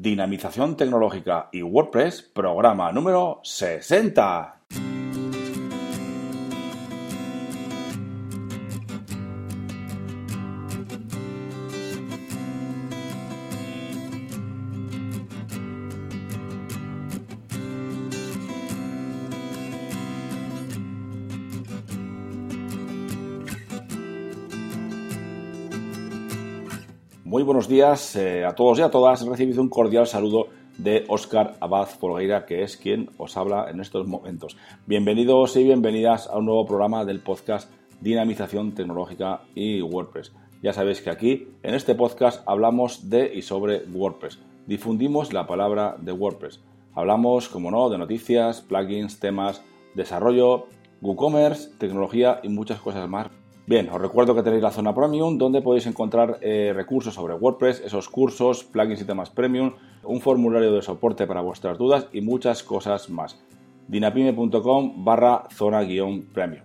[0.00, 4.97] Dinamización Tecnológica y WordPress, programa número 60.
[27.28, 29.20] Muy buenos días eh, a todos y a todas.
[29.20, 30.46] Recibido un cordial saludo
[30.78, 34.56] de Óscar Abad Folgueira, que es quien os habla en estos momentos.
[34.86, 40.32] Bienvenidos y bienvenidas a un nuevo programa del podcast Dinamización Tecnológica y WordPress.
[40.62, 44.38] Ya sabéis que aquí, en este podcast, hablamos de y sobre WordPress.
[44.66, 46.60] Difundimos la palabra de WordPress.
[46.94, 49.62] Hablamos, como no, de noticias, plugins, temas,
[49.94, 50.68] desarrollo,
[51.02, 53.28] WooCommerce, tecnología y muchas cosas más
[53.68, 57.82] Bien, os recuerdo que tenéis la zona premium donde podéis encontrar eh, recursos sobre WordPress,
[57.84, 62.62] esos cursos, plugins y temas premium, un formulario de soporte para vuestras dudas y muchas
[62.62, 63.38] cosas más.
[63.86, 66.62] dinapime.com barra zona guion premium.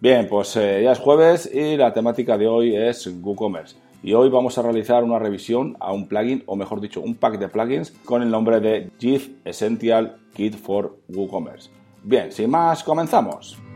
[0.00, 3.76] Bien, pues eh, ya es jueves y la temática de hoy es WooCommerce.
[4.02, 7.38] Y hoy vamos a realizar una revisión a un plugin, o mejor dicho, un pack
[7.38, 11.70] de plugins con el nombre de GIF Essential Kit for WooCommerce.
[12.02, 13.69] Bien, sin más, comenzamos.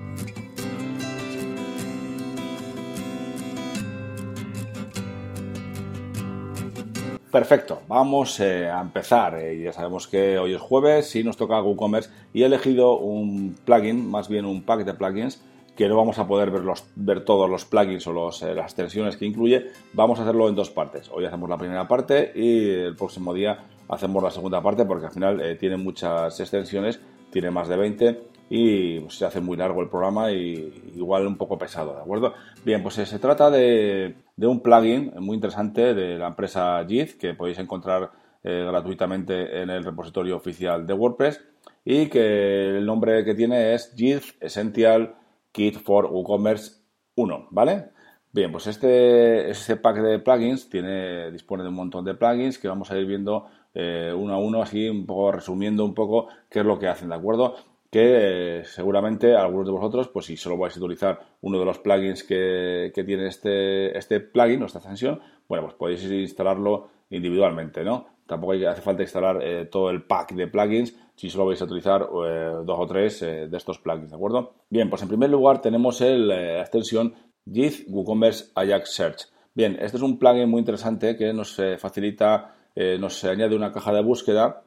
[7.34, 9.40] Perfecto, vamos eh, a empezar.
[9.40, 13.56] Eh, ya sabemos que hoy es jueves y nos toca WooCommerce y he elegido un
[13.64, 15.42] plugin, más bien un pack de plugins
[15.76, 16.52] que no vamos a poder
[16.94, 19.66] ver, todos los plugins o eh, las extensiones que incluye.
[19.94, 21.10] Vamos a hacerlo en dos partes.
[21.12, 25.12] Hoy hacemos la primera parte y el próximo día hacemos la segunda parte porque al
[25.12, 27.00] final tiene muchas extensiones,
[27.32, 31.58] tiene más de 20 y se hace muy largo el programa y igual un poco
[31.58, 32.34] pesado, ¿de acuerdo?
[32.64, 37.58] Bien, pues se trata de, un plugin muy interesante de la empresa JIT que podéis
[37.58, 38.10] encontrar
[38.42, 41.40] eh, gratuitamente en el repositorio oficial de WordPress
[41.84, 45.14] y que el nombre que tiene es JIT Essential
[45.52, 46.82] Kit for WooCommerce
[47.16, 47.90] 1, ¿vale?
[48.32, 52.66] Bien, pues este, este pack de plugins tiene, dispone de un montón de plugins que
[52.66, 56.58] vamos a ir viendo eh, uno a uno, así un poco resumiendo un poco qué
[56.58, 57.54] es lo que hacen, ¿de acuerdo?
[57.94, 61.78] Que eh, seguramente algunos de vosotros, pues si solo vais a utilizar uno de los
[61.78, 68.04] plugins que, tiene este, este plugin o esta extensión, bueno, pues podéis instalarlo individualmente, ¿no?
[68.26, 72.08] Tampoco hace falta instalar eh, todo el pack de plugins si solo vais a utilizar
[72.26, 74.54] eh, dos o tres de estos plugins, ¿de acuerdo?
[74.68, 77.14] Bien, pues en primer lugar tenemos el, la extensión
[77.48, 79.28] JIT WooCommerce Ajax Search.
[79.54, 82.56] Bien, este es un plugin muy interesante que nos facilita,
[82.98, 84.64] nos añade una caja de búsqueda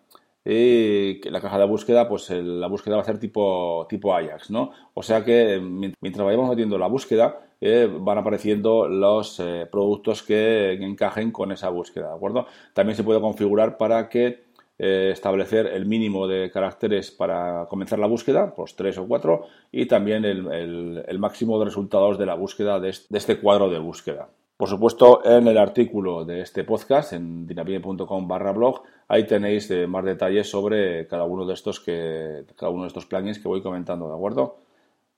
[0.49, 4.71] y la caja de búsqueda, pues la búsqueda va a ser tipo, tipo Ajax, ¿no?
[4.93, 10.71] O sea que mientras vayamos metiendo la búsqueda, eh, van apareciendo los eh, productos que
[10.73, 12.45] encajen con esa búsqueda, ¿de acuerdo?
[12.73, 14.45] También se puede configurar para que
[14.79, 19.85] eh, establecer el mínimo de caracteres para comenzar la búsqueda, pues tres o cuatro, y
[19.87, 24.29] también el, máximo de resultados de la búsqueda de este cuadro de búsqueda.
[24.57, 29.85] Por supuesto, en el artículo de este podcast, en dinamite.com barra blog, ahí tenéis eh,
[29.85, 33.62] más detalles sobre cada uno de estos que, cada uno de estos plugins que voy
[33.62, 34.57] comentando, ¿de acuerdo?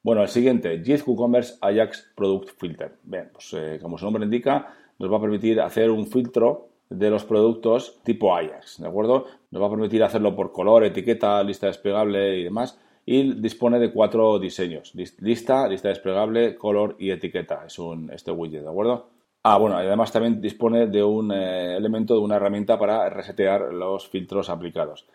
[0.03, 2.97] Bueno, el siguiente, JIT WooCommerce Ajax Product Filter.
[3.03, 7.09] Bien, pues eh, como su nombre indica, nos va a permitir hacer un filtro de
[7.09, 9.25] los productos tipo Ajax, ¿de acuerdo?
[9.51, 12.77] Nos va a permitir hacerlo por color, etiqueta, lista desplegable y demás.
[13.05, 17.63] Y dispone de cuatro diseños, lista, lista desplegable, color y etiqueta.
[17.65, 19.18] Es un, este widget, ¿de acuerdo?
[19.51, 24.07] Ah, bueno, además también dispone de un eh, elemento, de una herramienta para resetear los
[24.07, 25.07] filtros aplicados.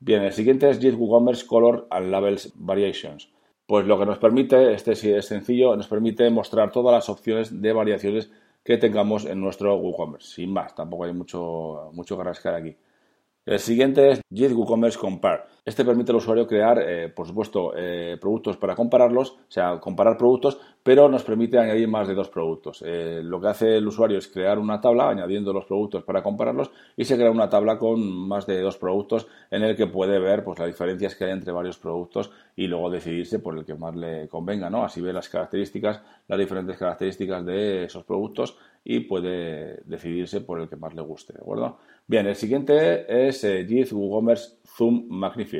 [0.00, 3.30] Bien, el siguiente es JIT WooCommerce Color and Labels Variations.
[3.64, 7.62] Pues lo que nos permite, este sí es sencillo, nos permite mostrar todas las opciones
[7.62, 8.32] de variaciones
[8.64, 10.34] que tengamos en nuestro WooCommerce.
[10.34, 12.76] Sin más, tampoco hay mucho, mucho que rascar aquí.
[13.44, 15.44] El siguiente es JIT WooCommerce Compare.
[15.66, 20.16] Este permite al usuario crear, eh, por supuesto, eh, productos para compararlos, o sea, comparar
[20.16, 22.84] productos, pero nos permite añadir más de dos productos.
[22.86, 26.70] Eh, lo que hace el usuario es crear una tabla añadiendo los productos para compararlos
[26.96, 30.44] y se crea una tabla con más de dos productos en el que puede ver
[30.44, 33.96] pues, las diferencias que hay entre varios productos y luego decidirse por el que más
[33.96, 34.84] le convenga, ¿no?
[34.84, 40.68] Así ve las características, las diferentes características de esos productos y puede decidirse por el
[40.68, 41.78] que más le guste, ¿de acuerdo?
[42.06, 45.55] Bien, el siguiente es eh, WooCommerce Zoom Magnifier.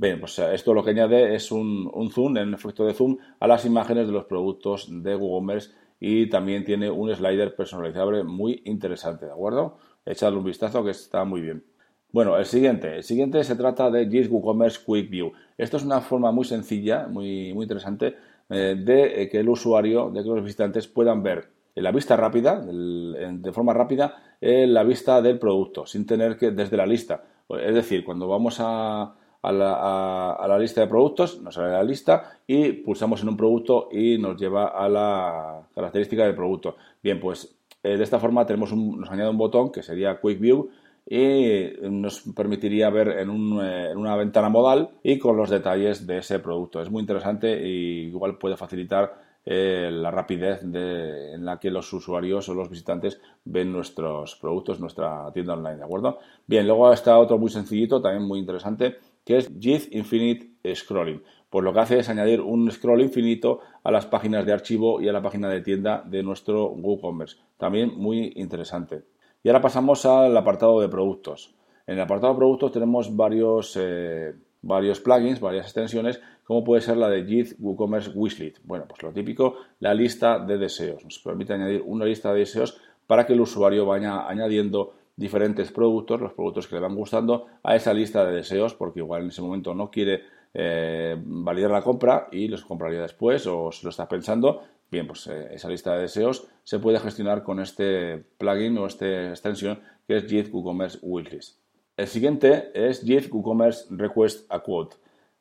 [0.00, 3.46] Bien, pues eh, esto lo que añade es un, zoom, en efecto de zoom, a
[3.46, 9.26] las imágenes de los productos de WooCommerce y también tiene un slider personalizable muy interesante,
[9.26, 9.76] ¿de acuerdo?
[10.06, 11.66] Echadle un vistazo que está muy bien.
[12.12, 12.96] Bueno, el siguiente.
[12.96, 15.32] El siguiente se trata de JIT WooCommerce Quick View.
[15.58, 18.16] Esto es una forma muy sencilla, muy, muy interesante,
[18.48, 22.16] eh, de eh, que el usuario, de que los visitantes puedan ver en la vista
[22.16, 27.22] rápida, de forma rápida, la vista del producto, sin tener que desde la lista.
[27.62, 33.22] Es decir, cuando vamos a, la, lista de productos, nos sale la lista y pulsamos
[33.22, 36.76] en un producto y nos lleva a la característica del producto.
[37.02, 40.70] Bien, pues eh, de esta forma tenemos nos añade un botón que sería Quick View
[41.08, 43.30] y nos permitiría ver en,
[43.62, 46.82] eh, una ventana modal y con los detalles de ese producto.
[46.82, 52.48] Es muy interesante y igual puede facilitar eh, la rapidez en la que los usuarios
[52.48, 56.18] o los visitantes ven nuestros productos, nuestra tienda online, ¿de acuerdo?
[56.46, 61.22] Bien, luego está otro muy sencillito, también muy interesante, que es JIT Infinite Scrolling.
[61.50, 65.08] Pues lo que hace es añadir un scroll infinito a las páginas de archivo y
[65.08, 67.38] a la página de tienda de nuestro WooCommerce.
[67.58, 69.02] También muy interesante.
[69.42, 71.52] Y ahora pasamos al apartado de productos.
[71.88, 74.32] En el apartado de productos tenemos varios, eh,
[74.62, 78.58] varios plugins, varias extensiones, como puede ser la de JIT WooCommerce Wishlist.
[78.62, 81.02] Bueno, pues lo típico, la lista de deseos.
[81.02, 86.20] Nos permite añadir una lista de deseos para que el usuario vaya añadiendo diferentes productos,
[86.20, 89.42] los productos que le van gustando, a esa lista de deseos, porque igual en ese
[89.42, 90.22] momento no quiere
[90.54, 95.26] eh, validar la compra y los compraría después o se lo está pensando Bien, pues
[95.28, 100.16] eh, esa lista de deseos se puede gestionar con este plugin o esta extensión que
[100.16, 101.58] es JIT WooCommerce Wishlist.
[101.96, 104.96] El siguiente es JIT WooCommerce Request a Quote.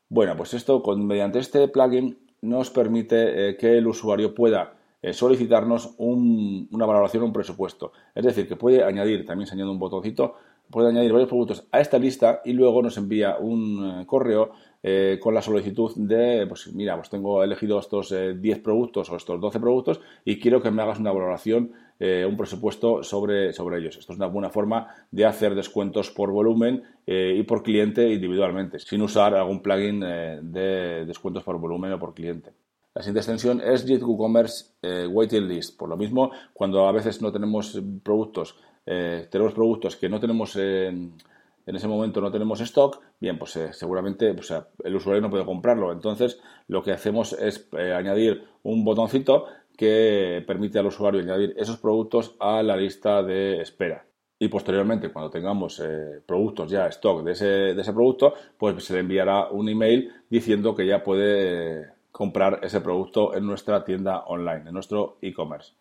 [0.07, 5.13] Bueno, pues esto con, mediante este plugin nos permite eh, que el usuario pueda eh,
[5.13, 7.91] solicitarnos una valoración, un presupuesto.
[8.13, 10.35] Es decir, que puede añadir, también se añade un botoncito,
[10.69, 14.51] puede añadir varios productos a esta lista y luego nos envía un correo
[14.81, 19.17] eh, con la solicitud de, pues mira, pues tengo elegido estos 10 eh, productos o
[19.17, 23.79] estos 12 productos y quiero que me hagas una valoración, eh, un presupuesto sobre, sobre
[23.79, 23.97] ellos.
[23.97, 29.01] Esto es una buena forma de hacer descuentos por volumen y por cliente individualmente, sin
[29.01, 32.51] usar algún plugin de descuentos por volumen o por cliente.
[32.93, 35.77] La siguiente extensión es JIT WooCommerce Waiting List.
[35.77, 40.57] Por lo mismo, cuando a veces no tenemos productos, tenemos productos que no tenemos
[41.69, 45.91] en ese momento no tenemos stock, bien, pues eh, seguramente el usuario no puede comprarlo.
[45.91, 49.45] Entonces, lo que hacemos es eh, añadir un botoncito
[49.77, 54.03] que permite al usuario añadir esos productos a la lista de espera.
[54.39, 58.93] Y posteriormente, cuando tengamos eh, productos ya stock de ese, de ese producto, pues se
[58.95, 64.67] le enviará un email diciendo que ya puede comprar ese producto en nuestra tienda online,
[64.67, 65.71] en nuestro e-commerce.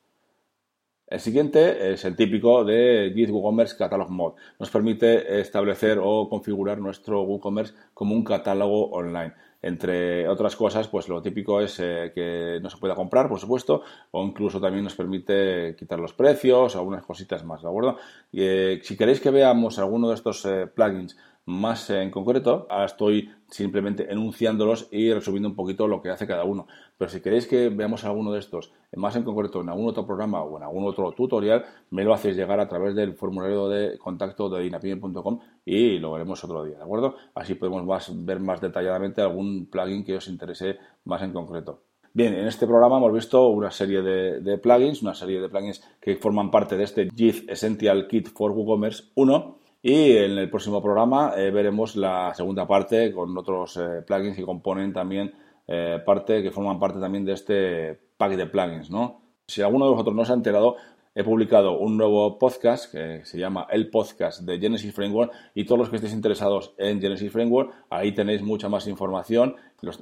[1.09, 4.37] El siguiente es el típico de Git WooCommerce Catalog Mode.
[4.61, 9.33] Nos permite establecer o configurar nuestro WooCommerce como un catálogo online.
[9.61, 13.83] Entre otras cosas, pues lo típico es eh, que no se pueda comprar, por supuesto,
[14.13, 17.97] o incluso también nos permite quitar los precios, algunas cositas más, ¿de acuerdo?
[18.31, 21.17] Y, eh, si queréis que veamos alguno de estos eh, plugins
[21.49, 22.67] más en concreto.
[22.69, 26.67] Ahora estoy simplemente enunciándolos y resumiendo un poquito lo que hace cada uno.
[26.99, 30.43] Pero si queréis que veamos alguno de estos más en concreto en algún otro programa
[30.43, 34.51] o en algún otro tutorial, me lo hacéis llegar a través del formulario de contacto
[34.51, 37.17] de dinapime.com y lo veremos otro día, ¿de acuerdo?
[37.35, 37.85] Así podemos
[38.25, 41.83] ver más detalladamente algún plugin que os interese más en concreto.
[42.13, 45.83] Bien, en este programa hemos visto una serie de, de plugins, una serie de plugins
[46.01, 50.83] que forman parte de este JIT Essential Kit for WooCommerce 1 y en el próximo
[50.83, 55.33] programa eh, veremos la segunda parte con otros eh, plugins que componen también
[55.67, 59.21] eh, parte, que forman parte también de este pack de plugins, ¿no?
[59.47, 60.77] Si alguno de vosotros no se ha enterado,
[61.15, 65.79] he publicado un nuevo podcast que se llama El Podcast de Genesis Framework y todos
[65.79, 69.57] los que estéis interesados en Genesis Framework, ahí tenéis mucha más información.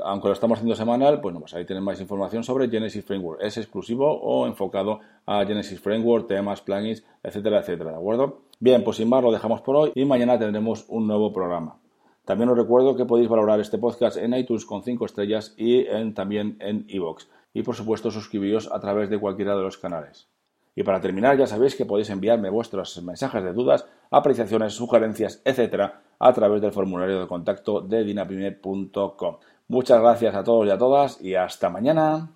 [0.05, 3.43] aunque lo estamos haciendo semanal, pues, pues ahí tenéis más información sobre Genesis Framework.
[3.43, 8.43] Es exclusivo o enfocado a Genesis Framework, temas, plugins, etcétera, etcétera, ¿de acuerdo?
[8.59, 11.79] Bien, pues sin más lo dejamos por hoy y mañana tendremos un nuevo programa.
[12.25, 15.85] También os recuerdo que podéis valorar este podcast en iTunes con 5 estrellas y
[16.15, 17.27] también en iVoox.
[17.53, 20.29] Y por supuesto suscribiros a través de cualquiera de los canales.
[20.75, 26.03] Y para terminar, ya sabéis que podéis enviarme vuestros mensajes de dudas, apreciaciones, sugerencias, etcétera,
[26.19, 29.37] a través del formulario de contacto de dinapime.com.
[29.69, 32.36] Muchas gracias a todos y a todas y hasta mañana.